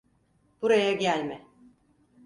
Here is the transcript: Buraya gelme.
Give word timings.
Buraya 0.61 0.93
gelme. 0.93 1.47